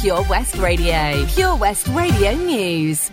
[0.00, 1.26] Pure West Radio.
[1.26, 3.10] Pure West Radio News.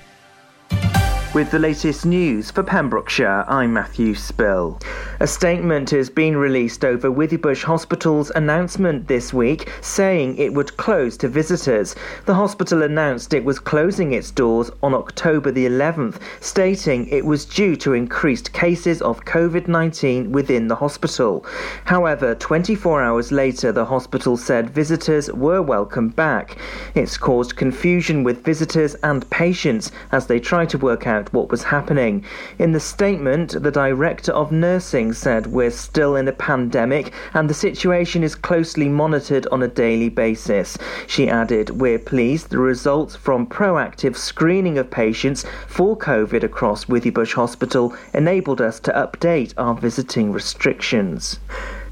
[1.35, 4.79] With the latest news for Pembrokeshire, I'm Matthew Spill.
[5.19, 11.17] A statement has been released over Withybush Hospital's announcement this week saying it would close
[11.17, 11.93] to visitors.
[12.25, 17.43] The hospital announced it was closing its doors on October the 11th, stating it was
[17.43, 21.45] due to increased cases of COVID 19 within the hospital.
[21.83, 26.57] However, 24 hours later, the hospital said visitors were welcome back.
[26.93, 31.63] It's caused confusion with visitors and patients as they try to work out what was
[31.63, 32.23] happening.
[32.59, 37.53] In the statement, the Director of Nursing said we're still in a pandemic and the
[37.53, 40.77] situation is closely monitored on a daily basis.
[41.07, 47.33] She added, We're pleased the results from proactive screening of patients for COVID across Withybush
[47.33, 51.39] Hospital enabled us to update our visiting restrictions.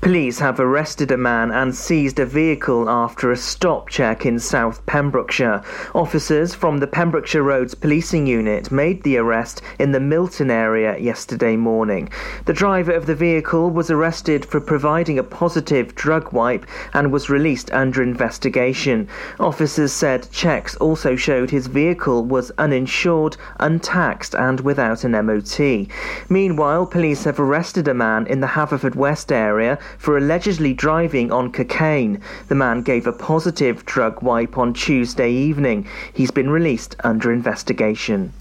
[0.03, 4.85] Police have arrested a man and seized a vehicle after a stop check in South
[4.85, 5.63] Pembrokeshire.
[5.95, 11.55] Officers from the Pembrokeshire Roads Policing Unit made the arrest in the Milton area yesterday
[11.55, 12.09] morning.
[12.43, 17.29] The driver of the vehicle was arrested for providing a positive drug wipe and was
[17.29, 19.07] released under investigation.
[19.39, 25.87] Officers said checks also showed his vehicle was uninsured, untaxed, and without an MOT.
[26.27, 32.21] Meanwhile, police have arrested a man in the Haverfordwest area for allegedly driving on cocaine.
[32.47, 35.87] The man gave a positive drug wipe on Tuesday evening.
[36.13, 38.33] He's been released under investigation.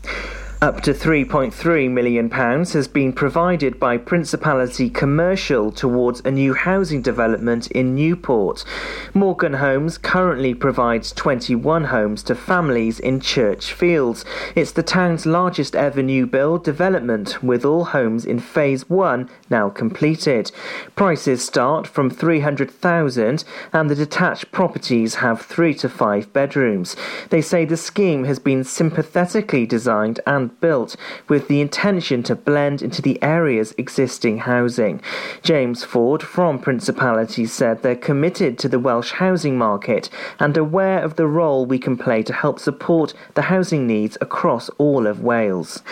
[0.62, 7.68] Up to £3.3 million has been provided by Principality Commercial towards a new housing development
[7.72, 8.64] in Newport.
[9.12, 14.24] Morgan Homes currently provides 21 homes to families in Church Fields.
[14.54, 19.68] It's the town's largest ever new build development, with all homes in Phase 1 now
[19.68, 20.52] completed.
[20.94, 26.94] Prices start from 300000 and the detached properties have 3 to 5 bedrooms.
[27.30, 30.96] They say the scheme has been sympathetically designed and built
[31.28, 35.00] with the intention to blend into the area's existing housing.
[35.42, 41.16] James Ford from Principality said they're committed to the Welsh housing market and aware of
[41.16, 45.82] the role we can play to help support the housing needs across all of Wales.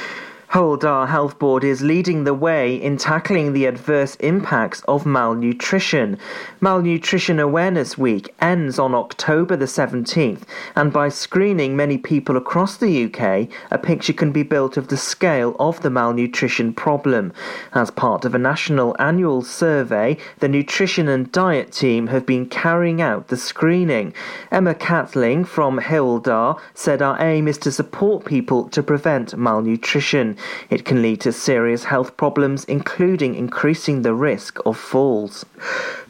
[0.50, 6.18] Hywel Health Board is leading the way in tackling the adverse impacts of malnutrition.
[6.60, 10.42] Malnutrition Awareness Week ends on October the 17th,
[10.74, 14.96] and by screening many people across the UK, a picture can be built of the
[14.96, 17.32] scale of the malnutrition problem.
[17.72, 23.00] As part of a national annual survey, the nutrition and diet team have been carrying
[23.00, 24.12] out the screening.
[24.50, 30.36] Emma Catling from Dda said our aim is to support people to prevent malnutrition.
[30.68, 35.44] It can lead to serious health problems, including increasing the risk of falls.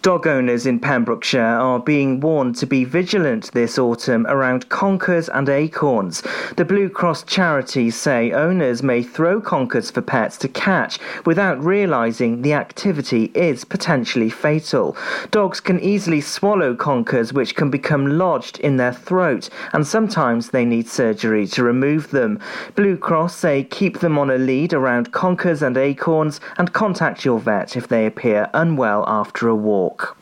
[0.02, 5.46] Dog owners in Pembrokeshire are being warned to be vigilant this autumn around conkers and
[5.46, 6.22] acorns.
[6.56, 12.41] The Blue Cross charities say owners may throw conkers for pets to catch without realising
[12.41, 14.97] the activity is potentially fatal.
[15.30, 20.64] Dogs can easily swallow conkers, which can become lodged in their throat, and sometimes they
[20.64, 22.38] need surgery to remove them.
[22.74, 27.41] Blue Cross say keep them on a lead around conkers and acorns and contact your
[27.41, 30.16] vet if they appear unwell after a walk.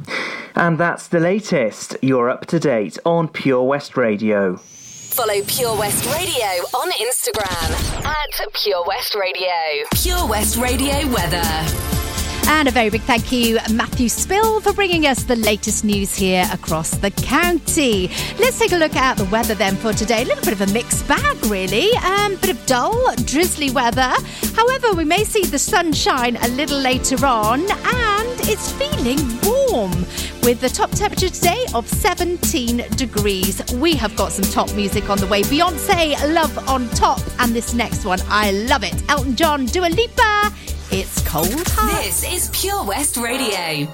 [0.55, 1.97] And that's the latest.
[2.01, 4.57] You're up to date on Pure West Radio.
[4.57, 9.85] Follow Pure West Radio on Instagram at Pure West Radio.
[9.95, 12.08] Pure West Radio weather.
[12.51, 16.49] And a very big thank you, Matthew Spill, for bringing us the latest news here
[16.51, 18.09] across the county.
[18.39, 20.23] Let's take a look at the weather then for today.
[20.23, 21.93] A little bit of a mixed bag, really.
[21.99, 24.13] Um, bit of dull, drizzly weather.
[24.57, 29.93] However, we may see the sunshine a little later on, and it's feeling warm
[30.43, 33.63] with the top temperature today of 17 degrees.
[33.75, 35.43] We have got some top music on the way.
[35.43, 38.95] Beyonce, Love on Top, and this next one, I love it.
[39.11, 40.53] Elton John, Dua Lipa.
[40.91, 41.47] It's cold.
[41.47, 43.87] This is Pure West Radio.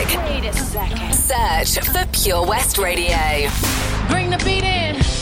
[0.00, 1.14] Wait a second.
[1.14, 3.50] Search for Pure West Radio.
[4.08, 5.19] Bring the beat in.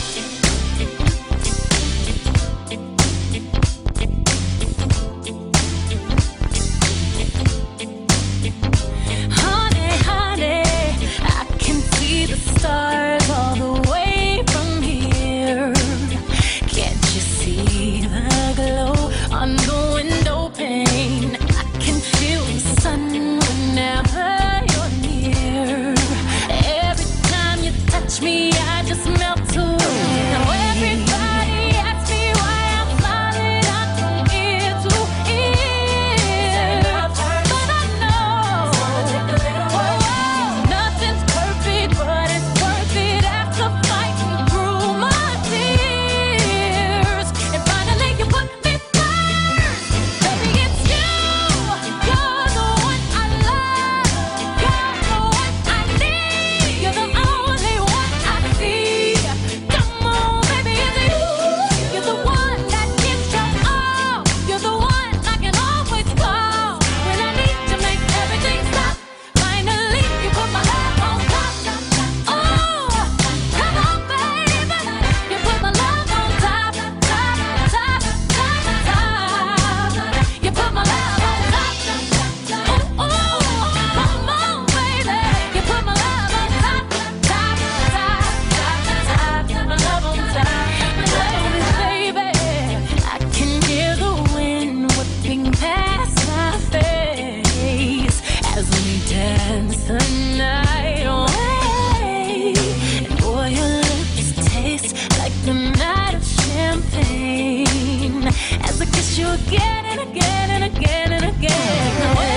[109.19, 112.28] you again and again and again and again.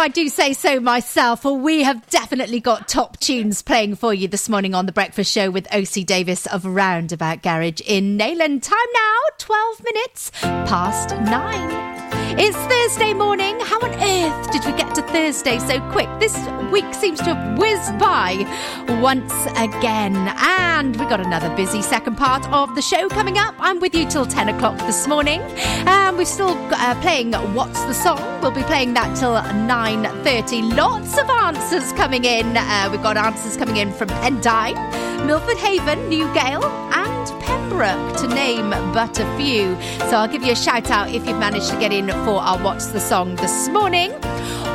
[0.00, 4.28] I do say so myself, well, we have definitely got top tunes playing for you
[4.28, 8.62] this morning on The Breakfast Show with OC Davis of Roundabout Garage in Neyland.
[8.62, 11.99] Time now, 12 minutes past nine.
[12.38, 13.58] It's Thursday morning.
[13.58, 16.08] How on earth did we get to Thursday so quick?
[16.20, 16.36] This
[16.70, 18.46] week seems to have whizzed by
[19.02, 20.14] once again.
[20.38, 23.56] And we've got another busy second part of the show coming up.
[23.58, 25.40] I'm with you till 10 o'clock this morning.
[25.86, 28.20] And we're still uh, playing What's the Song?
[28.40, 30.76] We'll be playing that till 9.30.
[30.76, 32.56] Lots of answers coming in.
[32.56, 36.62] Uh, we've got answers coming in from Pendine, Milford Haven, Newgale,
[36.94, 37.09] and
[37.40, 39.74] Pembroke, to name but a few.
[40.08, 42.58] So I'll give you a shout out if you've managed to get in for our
[42.58, 44.12] What's the Song this morning.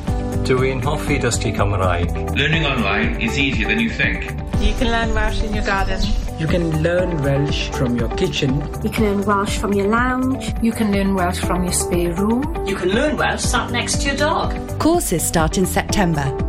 [0.47, 2.35] Dwi'n hoffi dysgu Cymraeg.
[2.35, 4.23] Learning online is easier than you think.
[4.59, 6.01] You can learn Welsh in your garden.
[6.39, 8.63] You can learn Welsh from your kitchen.
[8.81, 10.53] You can learn Welsh from your lounge.
[10.61, 12.65] You can learn Welsh from your spare room.
[12.65, 14.79] You can learn Welsh sat next to your dog.
[14.79, 16.48] Courses start in September.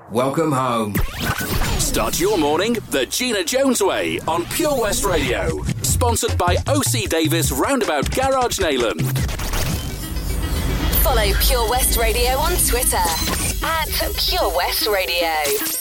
[0.11, 0.93] Welcome home.
[1.79, 5.63] Start your morning the Gina Jones way on Pure West Radio.
[5.83, 9.01] Sponsored by OC Davis Roundabout Garage Neyland.
[11.01, 12.97] Follow Pure West Radio on Twitter
[13.63, 13.87] at
[14.17, 15.80] Pure West Radio.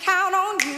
[0.00, 0.77] Count on you.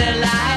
[0.00, 0.49] their life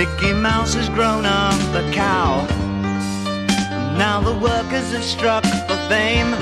[0.00, 2.46] Mickey Mouse has grown up a cow.
[3.98, 6.32] Now the workers have struck for fame.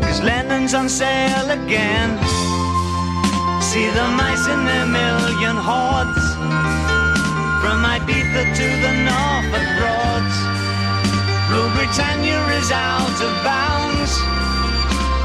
[0.00, 2.10] Cause Lennon's on sale again.
[3.60, 6.26] See the mice in their million hordes.
[7.58, 10.36] From Ibiza to the Norfolk Broads.
[11.50, 14.14] Rule Britannia is out of bounds.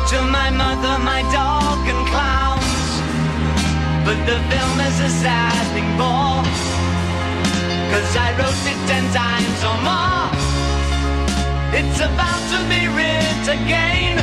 [0.09, 2.34] To my mother, my dog, and clowns.
[4.05, 6.45] But the film is a sad thing for.
[7.91, 10.29] Cause I wrote it ten times or more.
[11.79, 14.19] It's about to be writ again.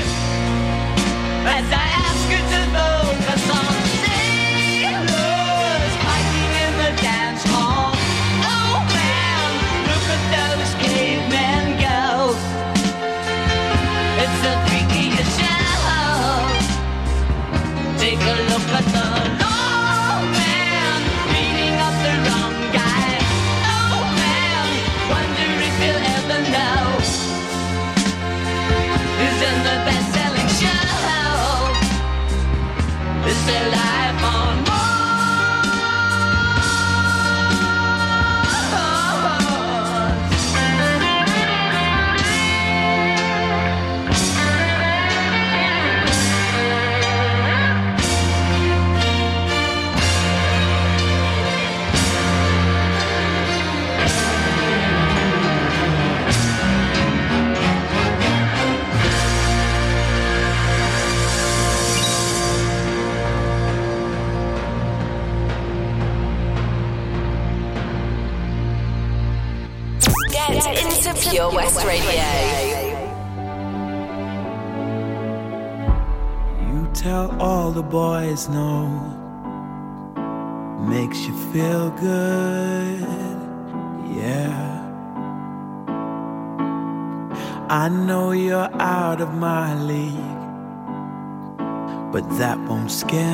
[1.57, 3.02] As I ask you to focus
[78.49, 78.89] no.
[80.89, 83.01] Makes you feel good,
[84.17, 84.73] yeah.
[87.69, 90.43] I know you're out of my league,
[92.13, 93.32] but that won't scare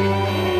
[0.00, 0.59] You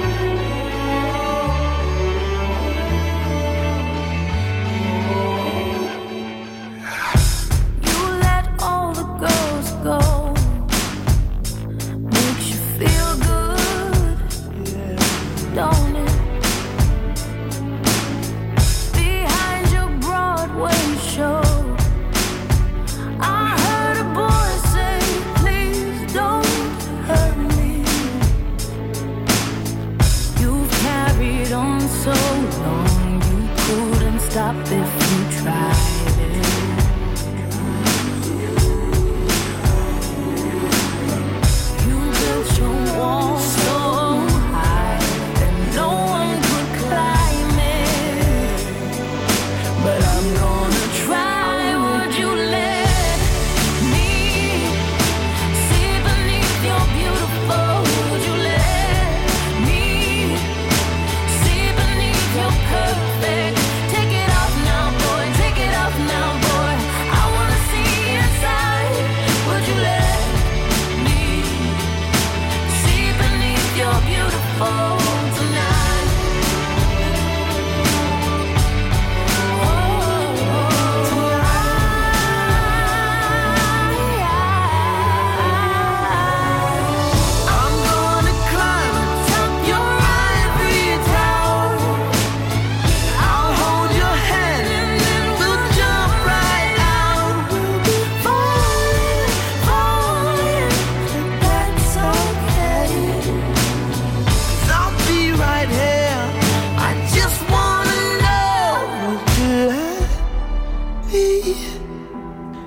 [111.12, 111.54] me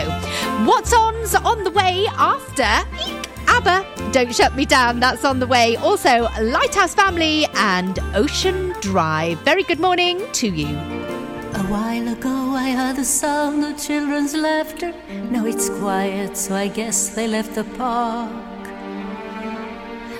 [0.64, 2.68] What's on's on the way after?
[3.04, 4.98] Eek, ABBA, don't Shut Me Down.
[4.98, 5.76] That's on the way.
[5.76, 9.38] Also, Lighthouse Family and Ocean Drive.
[9.42, 10.66] Very good morning to you.
[10.66, 14.92] A while ago, I heard the sound of children's laughter.
[15.30, 18.32] Now it's quiet, so I guess they left the park.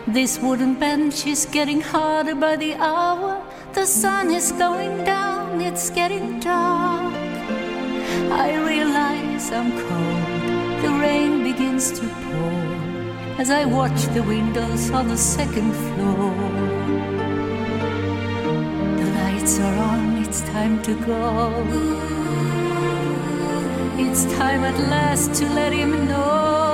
[0.06, 3.42] This wooden bench is getting harder by the hour.
[3.72, 7.12] The sun is going down, it's getting dark.
[8.30, 12.79] I realize I'm cold, the rain begins to pour
[13.40, 16.34] as I watch the windows on the second floor.
[19.00, 21.50] The lights are on, it's time to go.
[23.96, 26.69] It's time at last to let him know.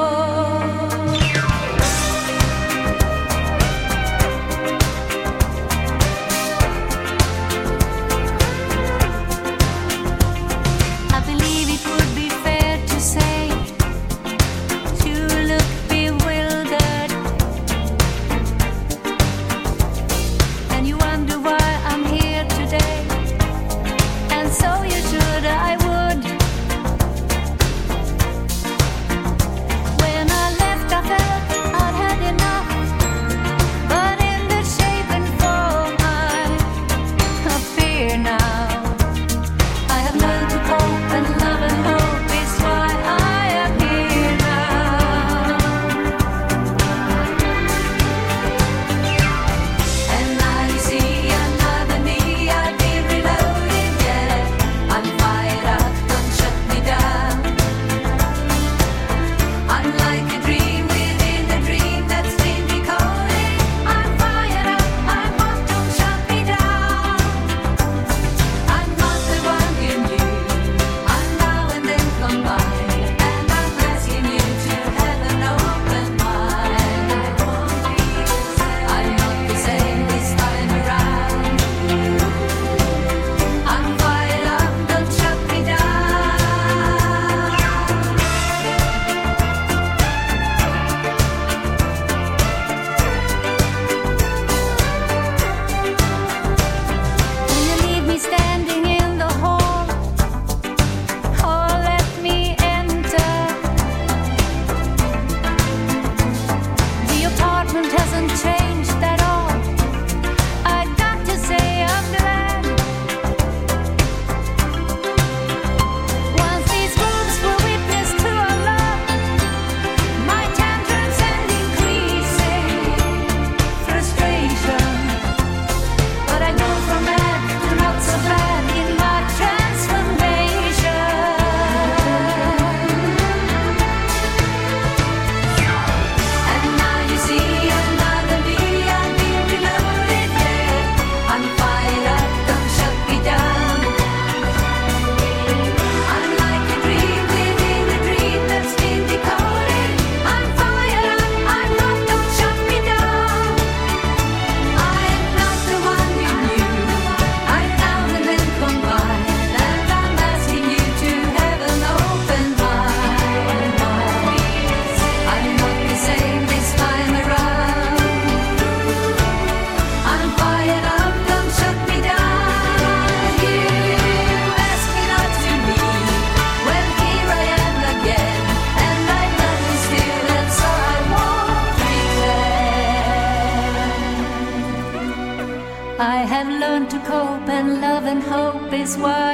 [188.96, 189.25] swear.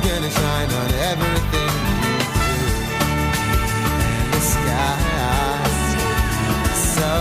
[0.00, 2.46] Gonna shine on everything you do.
[4.22, 5.78] And the sky's
[6.96, 7.14] so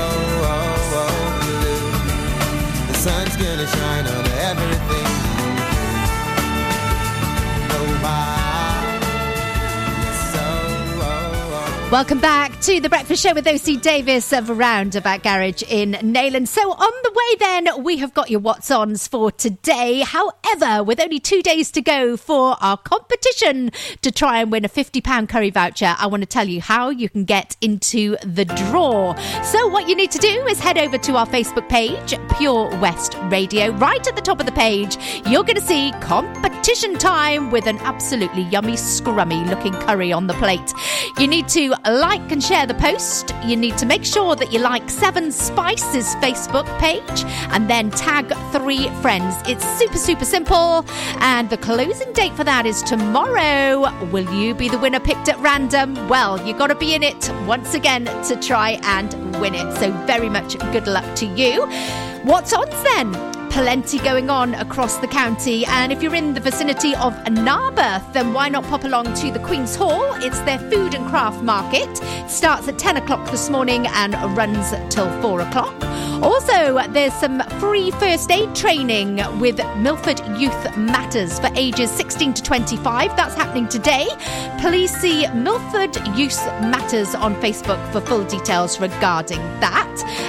[0.46, 1.92] oh, oh, blue.
[2.88, 5.72] The sun's gonna shine on everything you do.
[7.68, 8.22] Know why
[10.08, 10.48] it's so
[11.02, 16.50] oh, Welcome back to the Breakfast Show with OC Davis of Roundabout Garage in Neyland.
[16.50, 20.02] So, on the way, then, we have got your what's ons for today.
[20.02, 24.70] However, with only two days to go for our competition to try and win a
[24.70, 29.16] £50 curry voucher, I want to tell you how you can get into the draw.
[29.44, 33.16] So, what you need to do is head over to our Facebook page, Pure West
[33.30, 33.72] Radio.
[33.78, 36.57] Right at the top of the page, you're going to see competition
[36.98, 40.74] time with an absolutely yummy, scrummy looking curry on the plate.
[41.18, 43.34] You need to like and share the post.
[43.46, 48.34] You need to make sure that you like Seven Spices Facebook page and then tag
[48.52, 49.36] three friends.
[49.48, 50.86] It's super, super simple.
[51.20, 53.90] And the closing date for that is tomorrow.
[54.08, 55.96] Will you be the winner picked at random?
[56.08, 59.74] Well, you've got to be in it once again to try and win it.
[59.78, 61.66] So, very much good luck to you.
[62.24, 63.37] What's odds then?
[63.58, 68.32] Plenty going on across the county, and if you're in the vicinity of Narberth, then
[68.32, 70.06] why not pop along to the Queen's Hall?
[70.18, 71.90] It's their food and craft market.
[72.30, 75.74] Starts at 10 o'clock this morning and runs till 4 o'clock.
[76.22, 82.44] Also, there's some free first aid training with Milford Youth Matters for ages 16 to
[82.44, 83.16] 25.
[83.18, 84.08] That's happening today.
[84.60, 89.84] Please see Milford Youth Matters on Facebook for full details regarding that.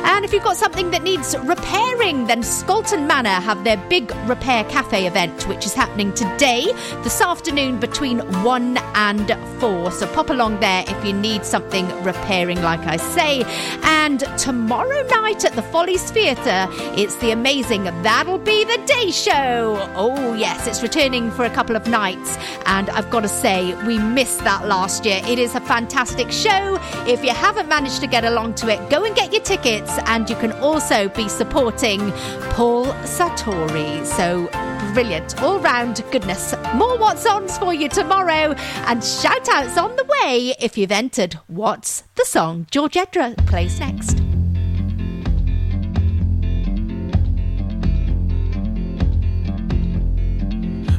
[0.05, 5.07] And if you've got something that needs repairing, then Scolton Have their big repair cafe
[5.07, 6.67] event, which is happening today,
[7.03, 9.91] this afternoon between 1 and 4.
[9.91, 13.43] So pop along there if you need something repairing, like I say.
[13.83, 16.67] And tomorrow night at the Follies Theatre,
[16.97, 19.77] it's the amazing That'll Be the Day show.
[19.95, 22.39] Oh, yes, it's returning for a couple of nights.
[22.67, 25.21] And I've got to say, we missed that last year.
[25.27, 26.79] It is a fantastic show.
[27.07, 29.91] If you haven't managed to get along to it, go and get your tickets.
[30.07, 32.13] And you can also be supporting
[32.51, 34.05] Paul Sartori.
[34.05, 34.49] So
[34.93, 35.41] brilliant.
[35.43, 36.55] All round goodness.
[36.75, 38.55] More What's Ons for you tomorrow.
[38.87, 42.67] And shout outs on the way if you've entered What's the Song.
[42.71, 44.19] George Ezra plays next.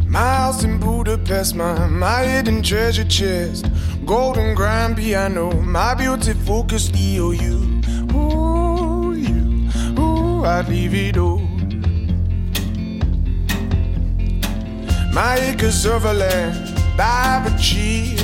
[0.10, 3.68] My house in Budapest, my, my hidden treasure chest.
[4.06, 8.14] Golden grand piano, my beauty focused EOU.
[8.16, 11.49] Ooh, you, ooh, I'd leave it all.
[15.22, 16.55] My acres of land
[16.97, 18.24] I've achieved.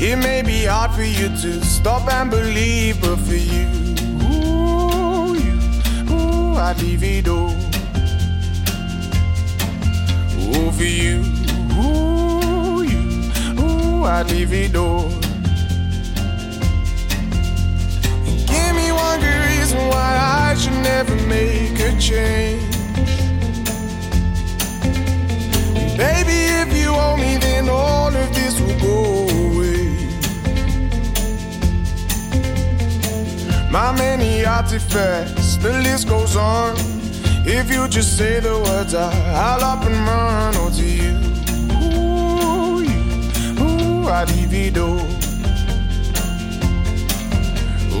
[0.00, 3.66] It may be hard for you to stop and believe, but for you,
[4.30, 5.58] ooh, you,
[6.08, 7.50] ooh, I'd leave it all.
[10.38, 11.24] Ooh, for you,
[11.82, 13.02] ooh, you,
[13.60, 15.08] ooh, I'd leave it all.
[18.46, 22.69] Give me one good reason why I should never make a change.
[26.00, 29.84] Baby, if you owe me, then all of this will go away.
[33.70, 36.74] My many artifacts, the list goes on.
[37.44, 40.54] If you just say the words, I, I'll up and run.
[40.56, 41.16] Oh, to you,
[41.84, 43.00] ooh, you,
[43.62, 44.88] ooh, I divido.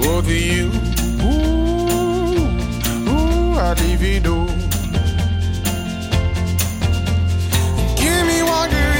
[0.06, 0.72] Oh, to you,
[1.20, 2.48] ooh,
[3.10, 4.59] ooh, I divido.
[8.26, 8.99] me wondering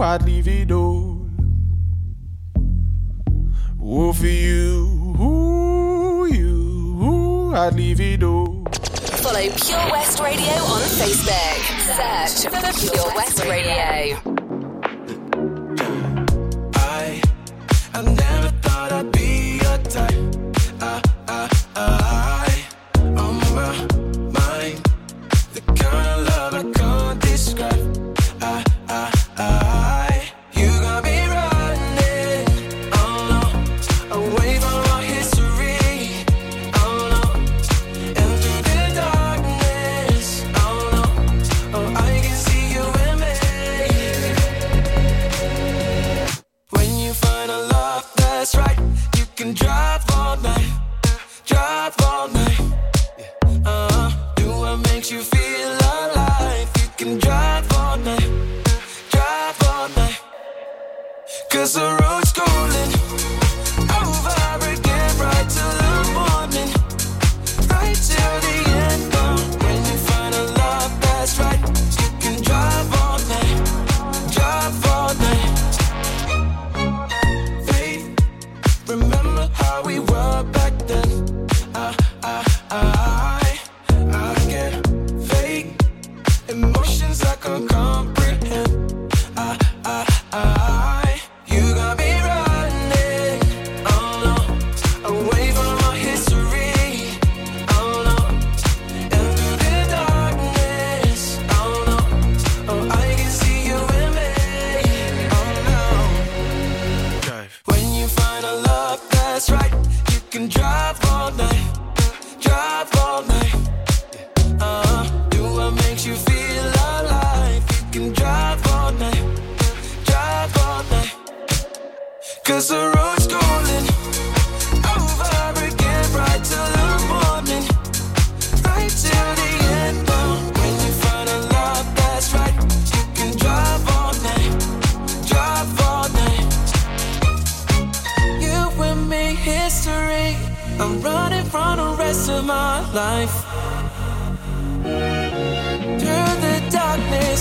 [0.00, 1.20] I'd leave it all.
[3.82, 8.64] Ooh, for you, ooh, you, ooh, I'd leave it all.
[9.22, 12.44] Follow Pure West Radio on Facebook.
[12.44, 14.33] Search for Pure West Radio.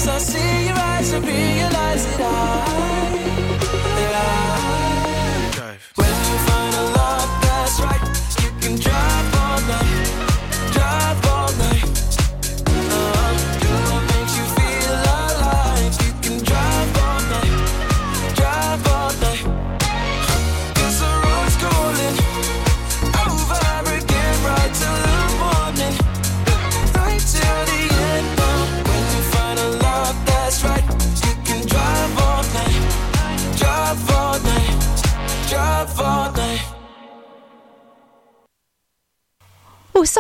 [0.06, 1.53] I see your eyes are beating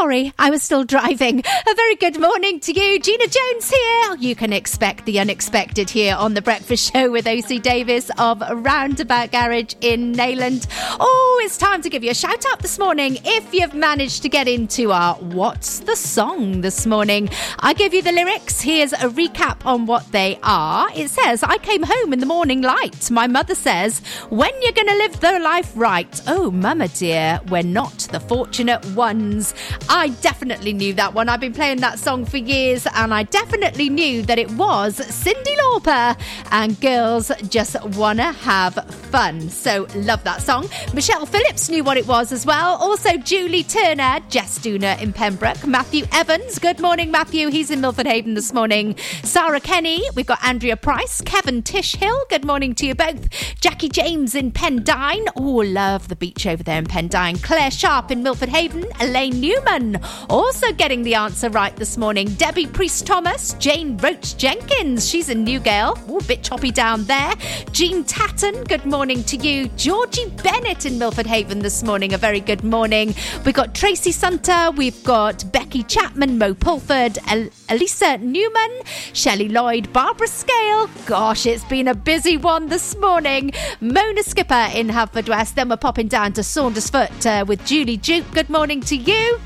[0.04, 1.40] sorry, I was still driving.
[1.40, 3.00] A very good morning to you.
[3.00, 4.16] Gina Jones here.
[4.20, 9.32] You can expect the unexpected here on The Breakfast Show with OC Davis of Roundabout
[9.32, 10.68] Garage in Neyland.
[11.00, 14.30] Oh, it's time to give you a shout out this morning if you've managed to
[14.30, 17.30] get into our What's the Song this morning.
[17.60, 18.60] I give you the lyrics.
[18.60, 20.90] Here's a recap on what they are.
[20.94, 23.10] It says, I came home in the morning light.
[23.10, 24.00] My mother says,
[24.30, 26.22] When you're going to live the life right?
[26.28, 29.54] Oh, mama dear, we're not the fortunate ones.
[29.96, 31.30] I definitely knew that one.
[31.30, 35.56] I've been playing that song for years, and I definitely knew that it was Cyndi
[35.58, 36.20] Lauper
[36.50, 38.74] and Girls Just Wanna Have
[39.12, 39.50] Fun.
[39.50, 40.68] So, love that song.
[40.96, 42.78] Michelle Phillips knew what it was as well.
[42.78, 46.58] Also, Julie Turner, Jess Dooner in Pembroke, Matthew Evans.
[46.58, 47.50] Good morning, Matthew.
[47.50, 48.96] He's in Milford Haven this morning.
[49.22, 50.02] Sarah Kenny.
[50.16, 52.20] We've got Andrea Price, Kevin Tish Hill.
[52.32, 53.30] Good morning to you both.
[53.62, 55.28] Jackie James in Pendine.
[55.36, 57.42] Oh, love the beach over there in Pendine.
[57.44, 58.86] Claire Sharp in Milford Haven.
[59.00, 59.83] Elaine Newman.
[60.30, 62.28] Also getting the answer right this morning.
[62.36, 63.54] Debbie Priest Thomas.
[63.54, 65.08] Jane Roach Jenkins.
[65.08, 66.00] She's in Newgale.
[66.08, 67.34] Oh, a bit choppy down there.
[67.72, 68.64] Jean Tatton.
[68.66, 69.68] Good morning to you.
[69.78, 72.14] Georgie Bennett in Milford Haven this morning.
[72.14, 73.14] A very good morning.
[73.46, 74.72] We've got Tracy Sunter.
[74.76, 78.72] We've got Becky Chapman, Mo Pulford, El- Elisa Newman,
[79.14, 80.90] Shelley Lloyd, Barbara Scale.
[81.06, 83.52] Gosh, it's been a busy one this morning.
[83.82, 85.56] Mona Skipper in Haverfordwest.
[85.56, 88.30] Then we're popping down to Saundersfoot uh, with Julie Duke.
[88.32, 89.40] Good morning to you.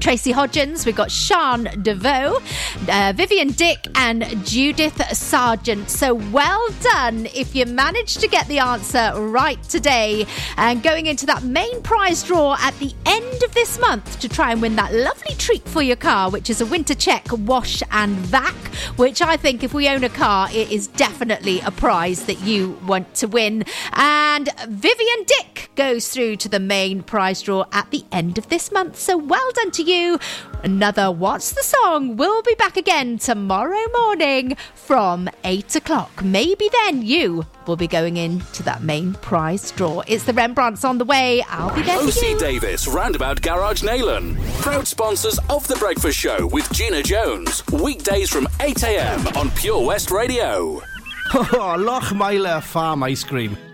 [0.00, 2.40] Tracy Hodgins, we've got Sean DeVoe,
[2.88, 5.90] uh, Vivian Dick, and Judith Sargent.
[5.90, 10.26] So well done if you managed to get the answer right today.
[10.56, 14.52] And going into that main prize draw at the end of this month to try
[14.52, 18.14] and win that lovely treat for your car, which is a winter check wash and
[18.16, 18.54] vac,
[18.96, 22.78] which I think if we own a car, it is definitely a prize that you
[22.86, 23.64] want to win.
[23.92, 28.72] And Vivian Dick goes through to the main prize draw at the end of this
[28.72, 28.96] month.
[28.96, 30.18] So well done to you.
[30.64, 32.16] Another What's the Song?
[32.16, 36.24] We'll be back again tomorrow morning from 8 o'clock.
[36.24, 40.02] Maybe then you will be going into that main prize draw.
[40.08, 41.42] It's the Rembrandts on the way.
[41.48, 42.08] I'll be there for.
[42.08, 44.36] OC Davis, Roundabout Garage Neyland.
[44.60, 47.62] Proud sponsors of The Breakfast Show with Gina Jones.
[47.68, 50.82] Weekdays from 8am on Pure West Radio.
[51.30, 53.54] Oh, Lochmeyler Farm Ice Cream.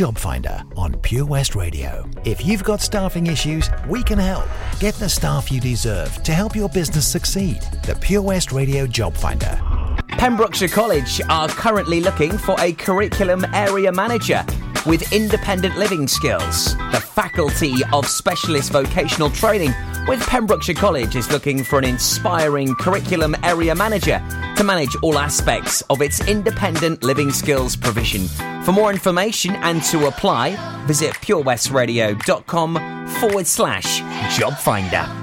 [0.00, 2.08] Job Finder on Pure West Radio.
[2.24, 4.48] If you've got staffing issues, we can help.
[4.78, 7.60] Get the staff you deserve to help your business succeed.
[7.84, 9.60] The Pure West Radio Job Finder.
[10.08, 14.42] Pembrokeshire College are currently looking for a curriculum area manager.
[14.90, 16.76] With independent living skills.
[16.90, 19.72] The Faculty of Specialist Vocational Training
[20.08, 24.20] with Pembrokeshire College is looking for an inspiring curriculum area manager
[24.56, 28.26] to manage all aspects of its independent living skills provision.
[28.64, 34.00] For more information and to apply, visit purewestradio.com forward slash
[34.36, 35.19] job finder.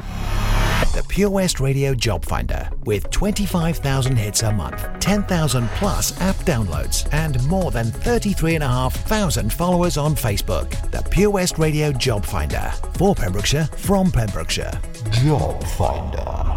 [1.08, 7.12] The Pure West Radio Job Finder with 25,000 hits a month, 10,000 plus app downloads,
[7.12, 10.70] and more than 33,500 followers on Facebook.
[10.92, 14.80] The Pure West Radio Job Finder for Pembrokeshire from Pembrokeshire.
[15.12, 16.54] Job Finder.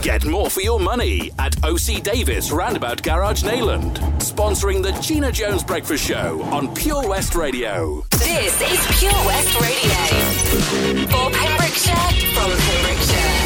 [0.00, 5.64] Get more for your money at OC Davis Roundabout Garage Neyland, Sponsoring the Gina Jones
[5.64, 8.04] Breakfast Show on Pure West Radio.
[8.12, 11.06] This is Pure West Radio.
[11.08, 13.45] For Pembrokeshire, from Pembrokeshire.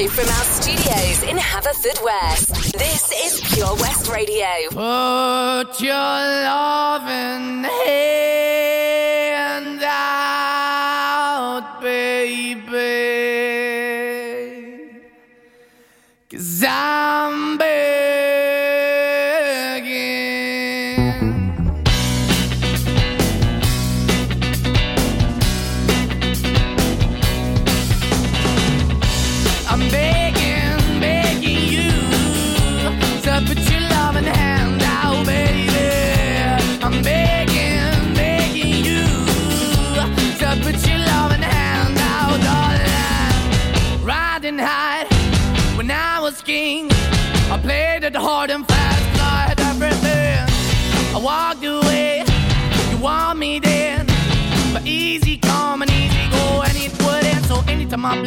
[0.00, 2.72] Live from our studios in Haverfordwest.
[2.78, 4.46] This is Pure West Radio.
[4.68, 8.47] Put your loving hand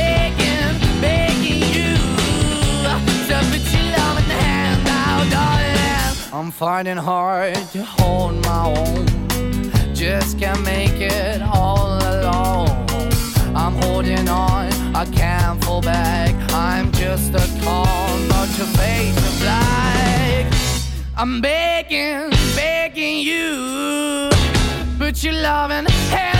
[0.00, 0.30] Of.
[6.32, 9.06] I'm finding hard to hold my own.
[9.94, 12.68] Just can't make it all alone.
[13.54, 16.34] I'm holding on, I can't fall back.
[16.52, 20.52] I'm just a call, not your face of black.
[21.16, 24.30] I'm begging, begging you.
[24.98, 26.39] Put your loving hand.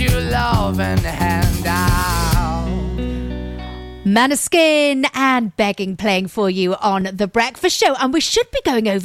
[0.00, 2.40] Put your loving hand out.
[4.06, 7.94] Måneskin and begging playing for you on The Breakfast Show.
[8.00, 8.98] And we should be going over